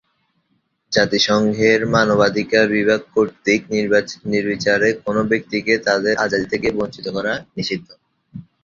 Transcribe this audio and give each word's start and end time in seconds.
জাতিসংঘের 0.91 1.79
মানবাধিকার 1.93 2.65
বিভাগ 2.69 3.01
কর্তৃক 3.13 3.61
নির্বিচারে 4.31 4.89
কোনও 5.03 5.21
ব্যক্তিকে 5.31 5.73
তাদের 5.87 6.13
আজাদী 6.17 6.47
থেকে 6.53 6.67
বঞ্চিত 6.77 7.05
করা 7.15 7.33
নিষিদ্ধ। 7.57 7.87